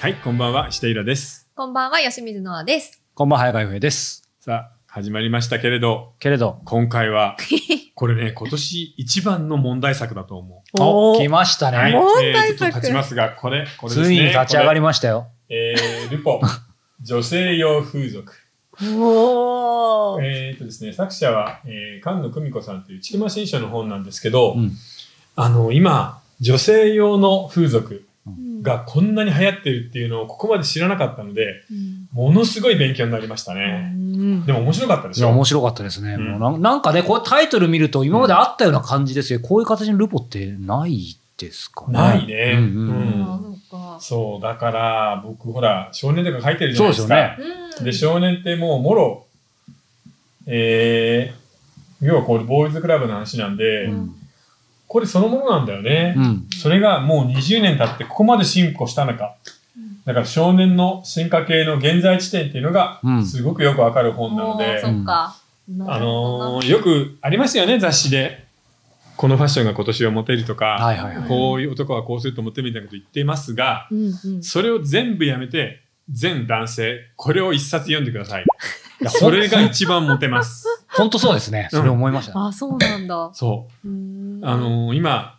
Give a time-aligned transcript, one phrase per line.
[0.00, 1.48] はい、こんばんは、下平です。
[1.56, 3.02] こんばんは、吉水のあです。
[3.16, 4.22] こんばんは、早川洋平です。
[4.38, 7.36] さあ、始まりましたけれど、けれど、今回は、
[7.96, 11.78] これね、 今年一番の問題作だと思お、お来ましたう。
[11.78, 11.98] はい、ね。
[11.98, 14.06] 問えー題作ちょっと立ちますが、これ、これですね。
[14.06, 15.26] ついに立ち上がりまましたよ。
[15.48, 16.40] えー、ルポ、
[17.02, 18.32] 女性用風俗。
[18.80, 24.76] おーえーとですね、作者は、えー、菅野久美子さんという千曲新書の本なんですけど、うん
[25.34, 28.07] あの、今、女性用の風俗うん
[28.68, 32.08] がこんなに流行ってるっていうのをここまで知らなかったので、うん。
[32.12, 33.92] ものすごい勉強になりましたね。
[33.94, 34.46] うん。
[34.46, 36.14] でも面白かったでいや、しょ面白かったですね。
[36.14, 36.24] うん。
[36.32, 39.40] もうなんなんかね、こうタイトル見ると今まであったような感じですよ。
[39.40, 41.92] こういう形のルポってないですかね。
[41.92, 42.54] ないね。
[42.56, 44.00] うんうんうん。
[44.00, 47.36] そう、だから僕ほら、少年とか書いてるじゃないですか。
[47.36, 47.84] ですようん。
[47.84, 49.26] で、少年ってもうもろ、
[50.46, 54.14] えー、要はこれボーイズクラブの話なんで、うん
[54.88, 56.14] これそのものなんだよね。
[56.16, 56.46] うん。
[56.56, 59.36] それがもう20年経ってここまで進歩したのか。
[60.06, 65.36] だから少年の進化系の現在地点っていうのがうんすごくよくわかる本なので、そっか。
[65.86, 68.46] あのーよくありますよね、雑誌で。
[69.18, 71.28] このファッションが今年はモテるとか、はいはいはい。
[71.28, 78.44] こういう男はこうするとモテるみたいなこと言っていますが、うんうんそれを全部やめて、全男性、これを一冊読んでください。
[79.00, 80.64] いやそれが一番モテます。
[80.88, 81.68] 本当そうですね。
[81.70, 82.46] それ思いました。
[82.46, 83.30] あ、そうなんだ。
[83.32, 83.90] そうう。
[84.40, 85.38] んあのー今、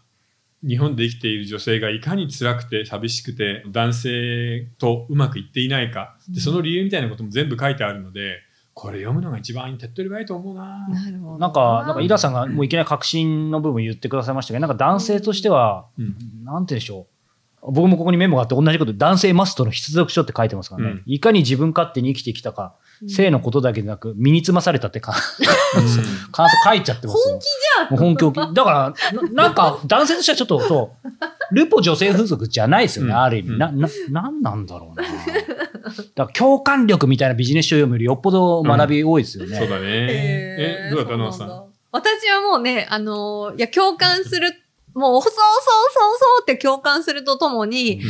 [0.61, 6.17] 日本で生きている女性がいかに辛くて寂しくて男性とうまくいっていないか。
[6.29, 8.39] で、その理由みたいなことも全部書いてあるので、
[8.73, 10.87] これ読むのが一番手っ取り早いと思うな。
[10.87, 11.37] なるほど。
[11.37, 14.59] なんか、なんか、イラさんがもういきなり確信の部分言ってくださいましたけ？
[14.59, 17.07] ど、なんか男性としては、うんなんて言うんでしょ
[17.61, 17.71] う。
[17.73, 20.89] 僕もここにメモがあって同じこと、男性マストの必読書って書いてますからね。
[20.91, 22.75] うんいかに自分勝手に生きてきたか、
[23.07, 25.21] 性のことだけでなく、身につまされたって感想
[26.65, 27.33] 書いちゃってますよ。
[27.33, 27.89] 本気じゃん。
[27.91, 30.95] もう本気大きいだから、ななんか、男性としてはちょっと、そ
[31.51, 33.57] う、ルポ女性風俗じゃないですよね、うんある意味。
[33.57, 35.07] な、な、なんなんだろうな。
[35.07, 39.57] だから共感力みたいなビジネス書を読むよりよっぽど学び多いですよね。
[39.57, 39.85] そうだね。
[39.85, 41.63] え、どうだったノアさん？
[41.91, 44.51] 私はもうね、あのーいや、共感する、
[44.93, 45.41] もう、そうそう
[45.93, 48.01] そうそうって共感するとともに、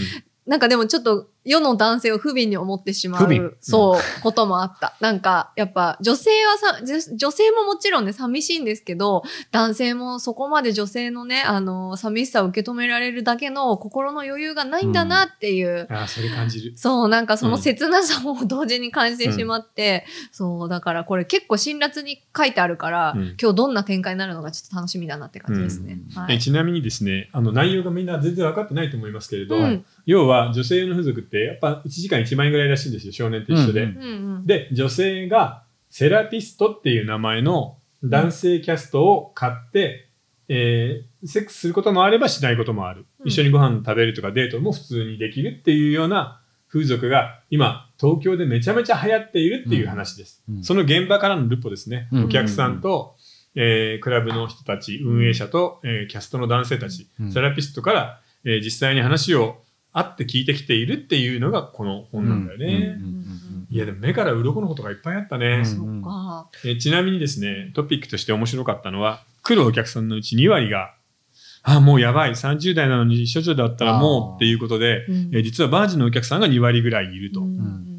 [0.46, 4.96] なんかでもちょっと世の男性を不憫に思ってしまう、そう、こともあった。
[5.02, 16.74] なんか、やっぱ女性はさ、女女性ももちろんね、寂しいんですけど、男性もそこまで女性のね、あの、寂しさを受け止められるだけの心の余裕がないんだなっていう、ああ、それ感じる。
[16.76, 26.00] そう、なんかそのうん切なさも同時に感じてしまって、そう、だからこれ結構辛辣に書いてあるから、うん今日どんな展開になるのかちょっと楽しみだなって感じですね。
[26.14, 26.36] はい。
[26.36, 33.84] えちなみにですね、あの内容がみんな全然分かってないと思いますけれど、うん要は女性の風俗ってやっぱ1時間1万円ぐらいらしいんですよ、少年と一緒で。
[33.84, 34.46] うんうんうん。
[34.46, 40.10] で、女性がセラピストっていう名前の男性キャストを買って、
[40.48, 43.06] えーセックスすることもあればしないこともある。
[43.20, 46.42] うん一緒にご飯食べるとかデートも普通にできるっていうような
[46.72, 50.42] 風俗が今、東京でめちゃめちゃ流行っているっていう話です。
[50.50, 52.08] うんその現場からのルポですね。
[52.14, 53.16] うんお客さんと、
[53.56, 59.62] えークラブの人たち、運営者と、えーキャストの男性たち、うんセラピストから、えー実際に話を
[60.00, 62.98] 会って聞いてきているっていうのがこの本なんだよね。
[63.70, 65.58] いや、でも目から鱗のことがいっぱいあったね。
[65.58, 66.50] うんそっか。
[66.66, 70.94] えーちなみにですね、トピックとして面白かったのは、来るお客さんのうち2割が、
[71.64, 77.42] あ、もうやばい、30代なのに処女だったらもうっていうことで、うんえー実はバージンのお客さんが2割ぐらいいると。
[77.42, 77.90] うんうんうん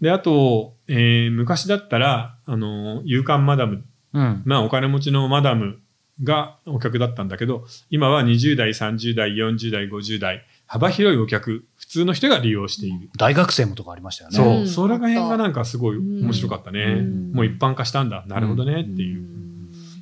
[0.00, 4.42] で、あと、えー昔だったら、あのー、勇敢マダム、うん。
[4.44, 5.78] まあお金持ちのマダム
[6.22, 13.10] がお客だったんだけど、今は20代、30代、40代、50代、幅広いお客、普通の人が利用している。
[13.16, 14.36] 大学生もとかありましたよね。
[14.36, 16.80] そう、うんそれが辺がなんかすごい面白かったね。
[16.84, 18.24] うんもう一般化したんだ。
[18.26, 19.24] なるほどね、っていう。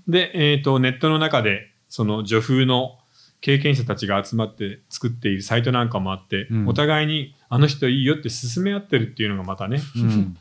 [0.09, 2.99] で、えっ、と、ネットの中で、その女風の
[3.43, 9.81] 経験者たちが集まって作っているサイトなんかもあって、うんお互いにあの人いいよって勧め合ってるっていうのがまたね。
[9.97, 10.37] うん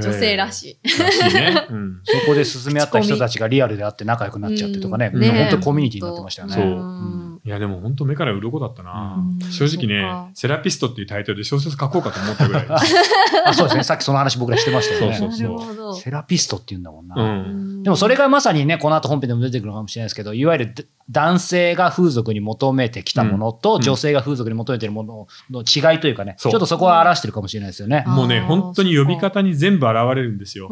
[0.00, 0.90] 女性らしい。
[0.96, 0.98] い。
[0.98, 1.66] らしいね。
[1.70, 2.00] うん。
[2.04, 6.54] そこで進め合った人たちがリアルで会って仲良くなっちゃってとかね、うんもう本当にコミュニティになってましたよね。
[6.54, 9.16] そううんいや、でも本当目から鱗だったな。
[9.18, 12.66] うん正直ねセラピストっていうタイトルで小説書こうかと思ったぐらい。
[13.44, 13.82] あそうですね。
[13.82, 15.16] さっきその話僕らしてましたよね。
[15.18, 15.94] そうそうなるほど。
[15.94, 17.16] セラピストって言うんだもんな。
[17.16, 17.82] うん。
[17.82, 20.74] でもそれがまさにね、この後本編でも出てくるかもしれないですけど、いわゆる
[21.10, 28.04] 男性が風俗に求めてきたものと、うん女性が風俗に求めてるものの違いというかね、ちそうょっとそこは表してるかもしれないですよね。
[28.06, 30.70] もうね、本当に呼び方に全部現れるんですよ。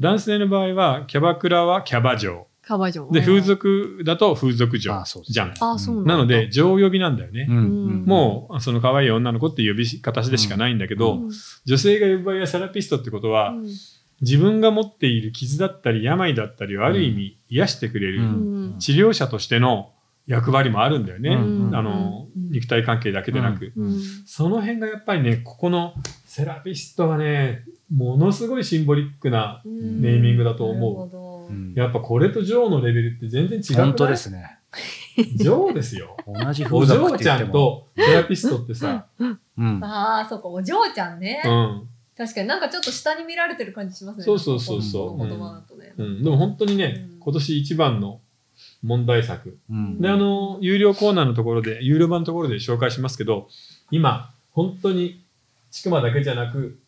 [0.00, 2.47] 男性の場合は、キャバクラはキャバ嬢。
[2.68, 3.08] カバ嬢。
[3.10, 5.54] で、風俗だと風俗嬢あそうですじゃん。
[5.58, 7.46] あ、そうなので、、嬢呼びなんだよね。
[7.46, 11.30] もう、その可愛い女の子って呼び方でしかないんだけど、うん。
[11.64, 13.66] 女性が呼ぶ場合はセラピストってことは、うん。
[14.20, 18.78] 自分が持っている傷だったり病だったりをある意味癒してくれる、うん。
[18.78, 19.92] 治療者としての
[20.26, 21.36] 役割もあるんだよね。
[21.36, 21.74] うん。
[21.74, 22.50] あの、うん。
[22.50, 23.72] 肉体関係だけでなく。
[23.74, 23.98] うん。
[24.26, 25.94] その辺がやっぱりね、ここの
[26.28, 33.76] セラピストがね、ものすごいシンボリックな、ネーミングだと思ううんやっぱこれとジョーのレベルって全然違う。
[33.76, 34.58] 本当ですね。
[35.36, 36.18] ジョーですよ。
[36.26, 37.50] 同じお嬢ちゃん。
[37.50, 39.82] とセラピストってさ、うん。
[39.82, 41.40] ああ、そうか、お嬢ちゃんね。
[41.42, 41.88] うん。
[42.14, 44.24] 確かになんかちょっと下に見られてる感じしますね。
[44.24, 45.94] そうそうそうそうこの言葉だとね。
[45.96, 46.22] うん。
[46.22, 48.20] でも本当にねうん、今年一番の
[48.82, 49.56] 問題作。
[49.70, 53.48] うんで、あの、有料コーナーのところで、有料版のところで紹介しますけど、
[53.90, 55.22] 今、本当に、
[55.70, 56.78] ちくまだけじゃなく、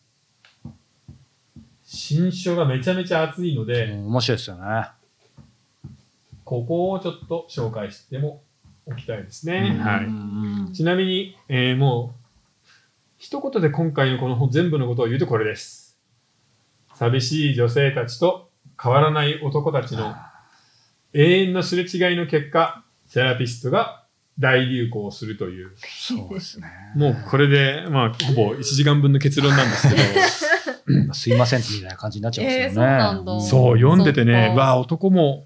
[1.83, 4.87] 新書がめちゃめちゃ熱いのうで、ん面白いですよね。
[6.43, 8.43] ここをちょっと紹介しても
[8.85, 9.75] おきたいですね。
[9.77, 10.05] うんはい。
[10.05, 10.07] う
[10.69, 12.69] んちなみに、えーもう、
[13.17, 15.97] 一言で今回のこの本全部のことを言うとこれです。
[16.95, 18.49] 寂しい女性たちと
[18.81, 20.15] 変わらない男たちの
[21.13, 24.00] 永遠のすれ違いの結果、セラピストが
[24.41, 25.71] 大流行するという。
[25.85, 26.67] そうですね。
[26.95, 32.67] もうこれで、まあ、ほぼ1時間分の結論なんですけど、 すいませんみたいな感じになっちゃいますよね。
[32.67, 35.45] えーそう読んでてね、わあ、男も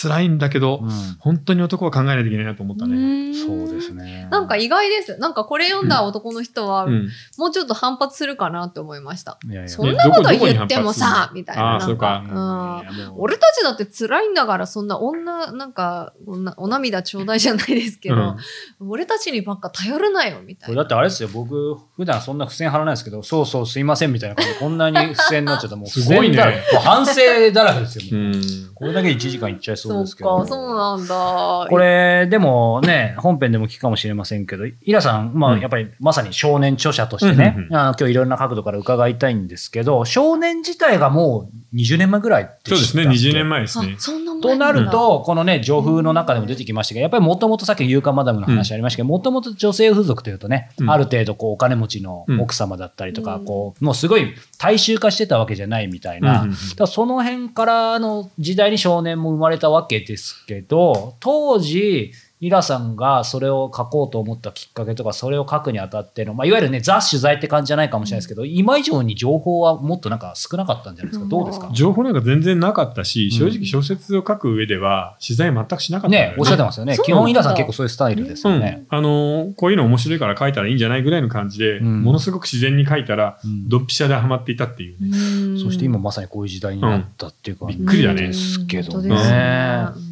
[0.00, 3.34] 辛いんだけど、うん本当に男は考えないといけないなと思ったね。
[3.34, 4.28] そうですね。
[4.30, 5.18] なんか意外です。
[5.18, 7.08] なんかこれ読んだ男の人は、うん。
[7.36, 9.38] もうちょっと反発するかなって思いました。
[9.44, 11.62] いやいやそんなこと言ってもさ、みたいな。
[11.62, 12.24] ああ、なんそうか。
[12.28, 12.78] うん
[13.16, 18.36] 俺たちだって辛いんだから、そんな女、なんか、おなお涙ちょうだいじゃないですけど、
[18.80, 20.72] 俺たちにばっか頼るなよ、みたいな。
[20.72, 28.72] これだってあれですよ、僕、普段そんな付箋貼らないですけど、そうそう、すいませんみたいなこんなに付箋になっちゃったらもう、 すごいね付箋だらけもう反省だらけですよ。
[28.74, 30.38] これだけで1時間いっちゃいそうですけど。
[30.38, 31.66] そうか、そうなんだ。
[31.68, 43.94] これ、でもね、本編でも聞くかもしれませんけど、イラさん、まあ、うんやっぱりまさに少年著者としてね、うんうんうんあの今日いろんな角度から伺いたいんですけど、少年自体がもう20年前ぐらいってそうですね、20年前ですね。
[43.98, 44.00] あ、。
[44.00, 46.94] そんな前となると、このね、情風の中でも出てきました。
[46.94, 50.90] けど、やっぱりもともとさっきの勇敢マダムの話ありましたけど、もともと女性風俗というとね、うん。
[50.90, 53.44] ある程度こうお金持ちの奥様だったりとか、うん。
[53.44, 71.28] こう、もうすごい大衆化してたわけじゃないみたいな、だその辺からの時代に少年も生まれたわけですけど、当時、イラさんがそれを書こうと思ったきっかけとか、それを書くにあたっての、まあ、いわゆるね、ザ取材って感じじゃないかもしれないですけど、今以上に情報はもっとなんか少なかったんじゃないですか？
[71.28, 71.70] どうですか？
[71.72, 73.38] 情報なんか全然なかったし、うん。
[73.38, 76.96] 正直小説を書く上では取材全くしなかったんだよね、おっしゃってますよね。
[77.04, 78.54] 基本イラさん結構そういうスタイルですうん。
[78.54, 78.84] よね。
[78.88, 82.02] あのーこういうの面白いから書いたらいいんじゃないぐらいの感じで、うん。
[82.02, 83.68] ものすごく自然に書いたら、うん。
[83.68, 85.08] ドンピシャでハマっていたっていうね。
[85.08, 88.28] うんそして今まさにこういう時代になったっていうか、びっくりだね。
[88.28, 90.07] ですけど本当ですねね。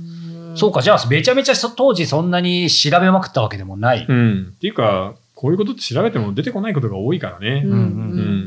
[0.56, 4.06] そうか、じゃあめちゃめちゃそ当時そんなに調べまくったわけでもない。
[4.08, 4.52] うん。
[4.56, 7.62] っていうか、こういうことって調べても出てこないことが多いからね。
[7.64, 7.76] うんう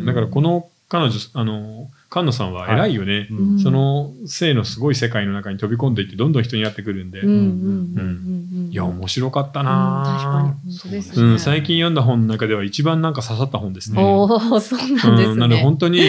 [0.04, 0.06] ん。
[0.06, 3.28] だからこの彼女、あの、菅野さんは偉いよね。
[3.30, 7.20] うんその性のすごい世界の中に飛び込んでいって、どんどん人にやってくるんで。
[7.22, 11.24] うんうんうんうんいや、面白かったうん確かにな本当ですね。
[11.24, 14.02] うん、最近読んだ本の中では一番なんか刺さった本ですね。
[14.02, 15.26] おお、そうなんですね。
[15.26, 16.02] うん、なので本当に、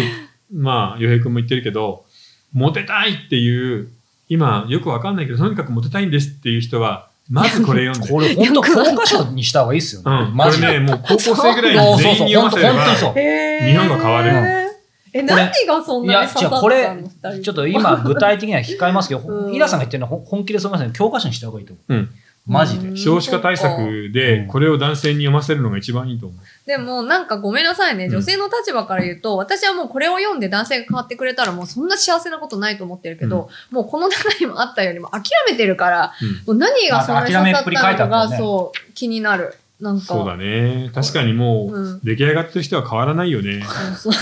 [0.52, 2.04] まあ、洋平君も言ってるけど、
[2.52, 3.88] モテたいっていう、
[4.30, 8.12] 今よくわかんないけど、とにかくモテたいんですっていう人は、まずこれ読んで。
[8.12, 10.10] これ本当教科書にした方がいいですよね。
[10.10, 10.66] うん、こマジで。
[10.68, 13.12] れね、もう高校生ぐらいに全員に読ませれば、本当にそう。
[13.16, 14.70] へー日本が変わる
[15.12, 16.96] え、何がそんなに刺さったのこれ
[17.42, 20.96] ちょっと今具体的には控えますけど、うんイラさんが言ってるのは本気でそう思いますね。
[20.96, 21.94] 教科書にした方がいいと思う。
[21.94, 22.10] うん
[22.50, 22.96] マジでうん。
[22.96, 26.38] 少子化対策うで、んこれを男性に読ませるのが一番いいと思う。
[26.66, 36.12] でもなんかごめんなさいね、うん女性の立場から言うと、私はもうこれを読んで男性が変わってくれたらもうそんな幸せなことないと思ってるけど、もうこの中にもあったようにもう諦めてるから、
[36.46, 37.64] もう何がそんなに刺さっ
[37.96, 39.54] たのが、そう、気になる。
[39.80, 40.06] なんか。
[40.06, 40.90] そうだね。
[40.94, 43.62] 確かにもうんう、出来上がってる人は変わらないよね。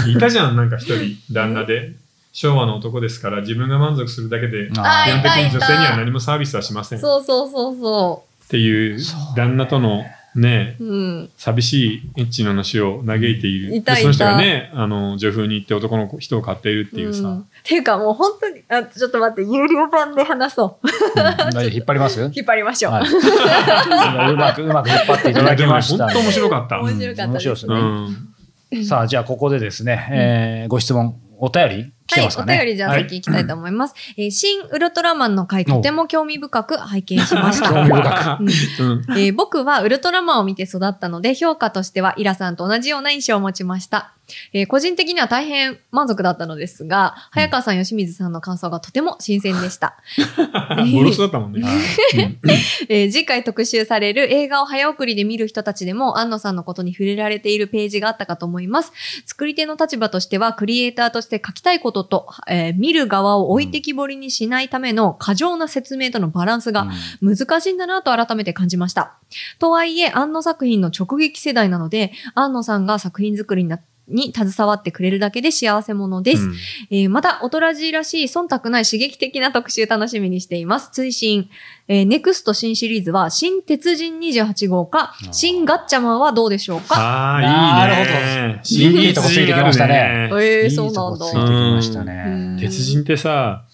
[0.07, 1.93] いたじゃん、なんか一人、旦那で。
[2.33, 6.99] 昭和の男ですから、自分が満足するだけで、あ基本的に女性には何もサービスはしません。
[6.99, 10.05] っそうそうそうそていうそう旦那との
[10.35, 10.85] ね、う。
[10.85, 11.31] うん。
[11.37, 13.77] 寂しいエッチな話を嘆いている。
[13.77, 17.23] いたでその人がね、あの、女風に行って男の人を買っているっていうさ。
[17.29, 20.87] んっていうかもう本当に、あ、ちょっと待って、有料版で話そう。
[21.17, 22.21] 大丈夫引っ張ります？
[22.35, 22.93] 引っ張りましょう。
[22.93, 23.09] はい、
[24.33, 26.81] うまく、うまく引っ張っていただきました、本当面白かった。
[26.81, 28.81] 面白かったう面白いですね。
[28.81, 28.85] ん。
[28.85, 32.55] さあ、じゃあここでですね、えーご質問、お便り来てはい、ますかね。
[32.55, 33.95] お便りじゃあはい先行きたいと思います。
[34.17, 37.69] えー新ウルトラマンの回、とても興味深く拝見しました。
[37.71, 39.19] 興味深うんうん。
[39.19, 44.18] えー僕はウルトラマンを見て育ったので、評価としてはイラさんと同じような印象を持ちました。
[44.53, 49.97] えー個人的には大変満足だったのですが、早川さん、吉水さんの感想がとても新鮮でした。
[50.93, 51.61] ボロスだったもんね。
[51.63, 52.39] うん
[52.89, 58.93] えー次回特集される映画を早送りで見る人たちでも、安野さんのことに触れられているページがあったかと思います。
[59.27, 66.89] 作り手の立場としては、クリエイターとして書きたいことと、えー見る側を置いてきぼりにしないための過剰な説明とのバランスが
[67.21, 69.15] 難しいんだなと改めて感じました。
[69.59, 76.43] とはいえ、安野作品の直撃世代なので、安野さんが作品作りになに携わってくれるだけで幸せ者です。
[76.45, 76.55] うん
[76.91, 80.91] えーまた、おとらじらしい忖度ない刺激的な特集楽しみにしています。
[80.93, 81.49] 追伸、
[81.89, 86.97] えー、ネクスト新シリーズは、新鉄人28号か、ー新ガッチャマンはどうでしょうか？
[86.99, 89.07] ああ、いいね。
[89.07, 91.19] いいとこついてきましたねえー、いいそうなんだ。
[91.19, 92.63] とこついてきましたうんね。
[92.63, 93.65] 鉄人ってさ、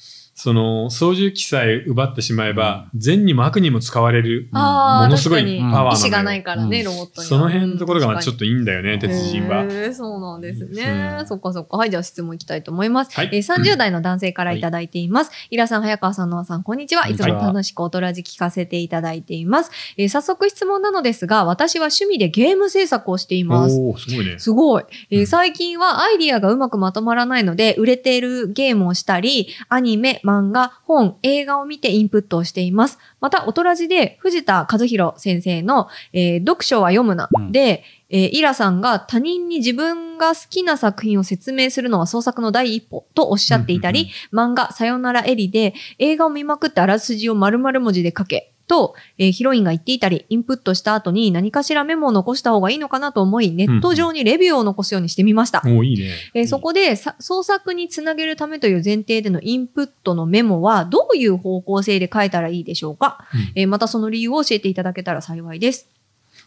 [0.44, 7.24] その操縦機さえ奪ってしまえば、善にも悪にも使われる、ああ、ものすごいパワーなのよ意志がないからね、うんロボットには。
[7.24, 9.64] その辺のところがちょっとといいんだよね、鉄人は。
[9.94, 11.16] そうなんですね。
[11.20, 11.78] うんそっかそっか。
[11.78, 13.16] はい、じゃあ質問いきたいと思います。
[13.16, 15.30] はいえー30代の男性からいただいています。
[15.48, 17.08] イラさん、早川さん、ノアさん、こんにちは。
[17.08, 19.70] いつも楽しくおとらじ聞かせていただいています。
[19.96, 23.76] えー早速質問なのですが、私は趣味でゲーム制作をしています。
[23.78, 24.38] おおすごいね。
[24.38, 32.98] すごい、え最近はアイディアがうまくまとまらないので、売れているゲームをしたり、アニメ、漫画、本、映画を見てインプットをしています。
[33.20, 37.28] また、おとらじで藤田和弘先生の、えー読書は読むな。
[37.36, 48.53] うんで、えーイラさんが他人に自分が好きな作品を説明するのは創作の第一歩とおっしゃっていたり、漫画、さよならエリで映画を見まくってあらすじを丸々文字で書け。
[48.66, 55.62] と、えーヒロインが言っていたり、インプットした後に何かしらメモを残した方がいいのかなと思い、ネット上にレビューを残すようにしてみました。
[55.64, 56.10] おおいいね。
[56.34, 63.52] えーそこでさ創作につなげるためという前提でのインプットのメモはどういう方向性で書いたらいいでしょうか、うん。
[63.54, 65.88] えーまたその理由を教えていただけたら幸いです。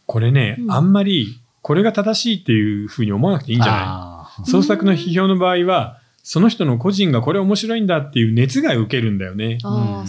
[0.06, 0.72] これね、うん。
[0.72, 4.50] あんまり、これが正しいっていうふうに思わなくていいんじゃない？
[4.50, 5.97] 創作の批評の場合は、
[6.30, 9.60] その人の個人がこれ面白いんだっていう熱が受けるんだよね。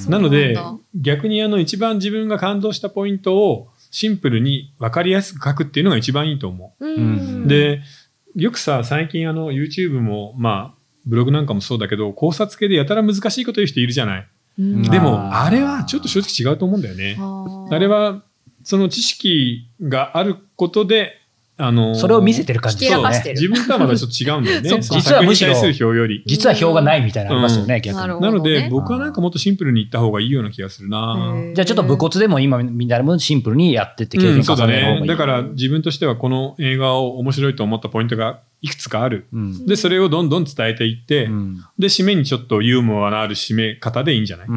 [0.09, 0.59] なので、
[0.97, 7.47] 逆にあの一番自分が感動したポイントをシンプルに分かりやすく書くっていうのが一番いいと思うう。
[7.47, 7.83] で、
[8.35, 14.29] よくさ、最近あの YouTube も、まあ、ブログなんかもそうだけど、考察系でやたら難しいこと言う人いるじゃない。
[14.59, 17.17] うんでも、あれはちょっと正直違うと思うんだよね。
[17.71, 18.25] あれは、
[18.65, 21.13] その知識があることで、
[21.61, 24.81] あのーそれを見せてる感じひけらかしてる自分とはまだちょっと違うんだよね。
[24.81, 26.23] 実はむしろ作品に対する表より。
[26.25, 28.21] 実は票がないみたいなのありますよね、うん逆に。
[28.21, 31.35] なので、ね僕はなんかもっとシンプルに言った方がいいような気がするな。
[31.55, 35.03] じゃあちょっと武骨でも今みんなもシンプルにやってって経験うん、そうだ重ねる方がいい。
[35.03, 35.09] ね。
[35.09, 39.27] だから自分としてはこの映画を面白いと思ったポイントがいくつかある。
[39.33, 44.49] うん、で、それをどんどん伝えていって、うんで、締めにちょっとユーモアのある締め方でいいんじゃない、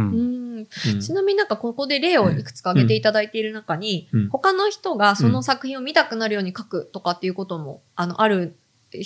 [0.66, 8.56] ちなみになんかここで例をいくつか挙げていただいている中に、うん他の人がその作品を見たくなるように書くとかっていうことも、あの、ある、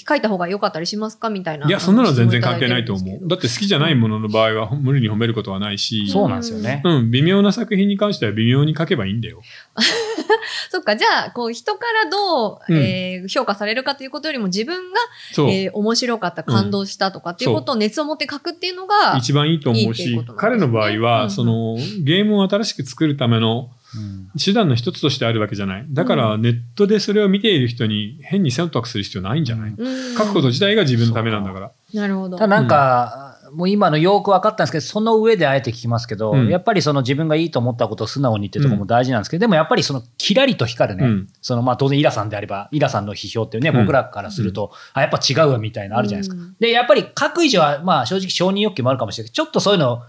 [0.07, 1.67] 書いた方が良かったりしますかみたいな。
[1.67, 3.27] いや、そんなのは全然関係ないと思う。
[3.27, 6.81] だって好きじゃないものの場合は無理に褒めることはないし、そうなんですよね。
[6.83, 9.41] うん、微妙な作品に関しては微妙に書けばいいんだよ。
[10.69, 12.77] そっか、じゃあ、こう、人からどう、うん。
[12.77, 14.99] えー評価されるかということよりも、自分が、
[15.33, 15.49] そう。
[15.49, 20.25] えー面白かった、感動したとかっていうことを熱を持って書くっていうのが、一番いいと思ういいいね。
[20.37, 21.31] 彼の場合は、うん。
[21.31, 25.85] そのゲームを新しく作るためのうん手段の一つとしてあるわけじゃない。
[25.89, 30.17] だからネットでそれを見ている人に変に忖度する必要ないんじゃない、うん。
[30.17, 31.71] 書くこと自体が自分のためなんだから。
[31.93, 32.37] なるほど。
[32.37, 46.41] ただなんか、もう今のよく分かったんですけど、その上であえて聞きますけど、うんやっぱりその自分がいいと思ったことを素直にっていうところも大事なんですけど、でもやっぱりそのキラリと光るね、うんそのまあ当然イラさんであれば、イラさんの批評っていうね、うん僕らからすると、あ、やっぱ違うわみたいなのあるじゃないですか。
[46.41, 50.03] うんで、やっぱり書く以上は、まあ正直承認欲求もあるかもしれないけど、ちょっとそういうの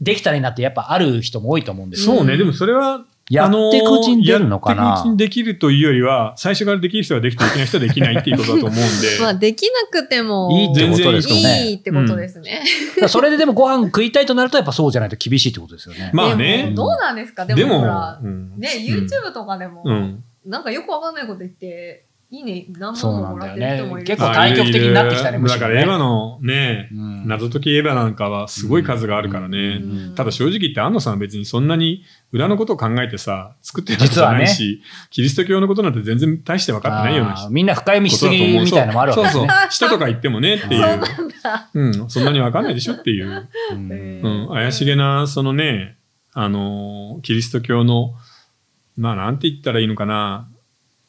[0.00, 2.16] できたらいいなってやっぱある人も多いと思うんですよ。
[2.16, 2.36] そうね。
[2.36, 4.82] でもそれは、やっていくうちに出るのかな？
[4.82, 8.82] やっていくうちにできるというよりは、最初からできる人ができてできない人はできないっていうことだと思うんで。
[9.22, 11.66] まあ、できなくても、いいってことですよね。
[11.68, 12.62] いいってことですね。
[12.90, 16.10] だからそれででもご飯食いたいとなると、やっぱそうじゃないと厳しいってことですよね。
[16.12, 16.74] まあでねも。
[16.74, 17.46] どうなんですか？
[17.46, 20.24] ででももほら、うんね、YouTube とかでも、うん。
[20.44, 24.06] なんかよくわかんないこと言って、いいね、何万ももらってる人もいる。
[24.06, 25.74] 結構対極的になってきたねあむしろね。
[25.74, 27.26] だからエヴァのね、うん。
[27.26, 29.80] 謎解きエヴァなんかはすごい数があるからね。
[29.82, 30.14] うん。
[30.14, 39.28] ただ正直言って安野さんは別にそんなに裏のことを考えてさ、作ってるわけじゃないし、キリスト教のことなんて全然大して分かってないようなみんな深読みしすぎみたいなのもあるわけね。
[39.30, 39.56] そうそう。
[39.68, 40.82] 人とか言ってもねっていう。
[40.82, 40.86] そ
[41.74, 43.48] うなんそんなに分かんないでしょっていう。
[43.72, 44.48] うん。
[44.50, 45.96] 怪しげな、そのね、
[46.32, 48.14] あのーキリスト教の、
[48.96, 50.48] まあなんて言ったらいいのかな、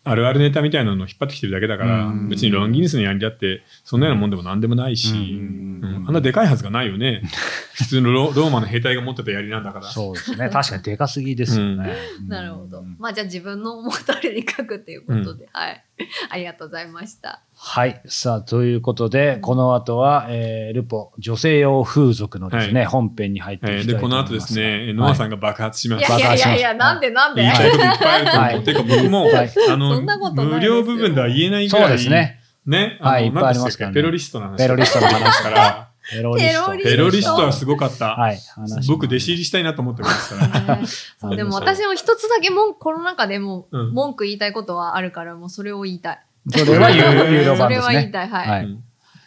[0.04, 7.22] あるあるネタみたいなのを引っ張ってきてるだけだから、うん別にロンギヌスのやりだって、そんなようなもんでもなんでもないし、あんなでかいはずがないよね。
[7.76, 9.86] 普通のロローマの兵隊が持ってた槍なんだから。
[9.86, 10.50] そうですね。
[10.50, 11.96] 確かにでかすぎですよね。
[12.28, 12.96] なるほどうん。
[13.00, 15.84] まあじゃあ自分の思う通りに書くっていうことで、はい。
[16.30, 17.42] ありがとうございました。
[17.56, 18.02] はい。
[18.06, 24.32] さあ、ということで、この後は、えールポ、女性用風俗のですね、は本編に入っていきたいと思います。
[24.32, 26.12] の後ですね、はいノアさんが爆発しまいす。
[26.12, 27.42] やいやいやいや、爆なんでなんで？
[27.44, 28.44] 言いたいこといっぱいあると思う。
[28.44, 30.02] はいてか僕も、はいあの、
[30.46, 32.42] 無料部分では言えないぐらい、そうですね。
[32.66, 36.72] ね、はいのいっぱいありますからねペロリストの話ペロリストの話から、ペロリスト。
[36.84, 38.16] ペロリストはすごかった。
[38.16, 38.38] はい。
[38.56, 40.78] 話僕、弟子入りしたいなと思ってますから。
[40.78, 40.86] ね
[41.20, 46.20] そうでも私も一つだけ文句、この中でもうん文句言いたいことはあるから、もうそれを言いたい。
[46.50, 46.98] それは有
[47.36, 47.94] 有料そ版ですね。
[47.94, 48.28] れは言いたい。
[48.30, 48.78] はい。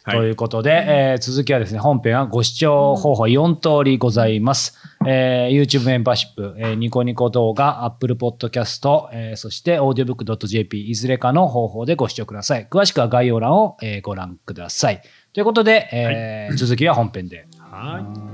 [0.07, 4.76] ということで、えー続きはですね、本編はご視聴方法4通りございます。
[5.07, 12.66] えー YouTube メンバーシップ、えーニコニコ動画、Apple Podcast、えーそして audiobook.jp いずれかの方法でご視聴ください。
[12.71, 15.00] 詳しくは概要欄を、えーご覧ください。
[15.35, 17.47] ということで、えー続きは本編で。
[17.59, 18.34] はい。